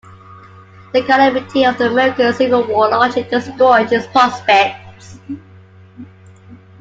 [0.93, 5.19] The calamity of the American Civil War largely destroyed his prospects.